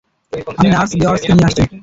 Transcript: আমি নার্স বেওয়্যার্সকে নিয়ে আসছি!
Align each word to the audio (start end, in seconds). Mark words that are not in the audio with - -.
আমি 0.51 0.69
নার্স 0.71 0.91
বেওয়্যার্সকে 0.93 1.31
নিয়ে 1.33 1.47
আসছি! 1.49 1.61